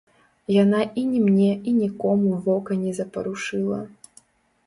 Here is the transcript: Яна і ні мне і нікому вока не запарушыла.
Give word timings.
Яна 0.53 0.79
і 1.01 1.01
ні 1.09 1.19
мне 1.25 1.49
і 1.71 1.73
нікому 1.81 2.31
вока 2.47 2.77
не 2.85 2.93
запарушыла. 3.01 3.79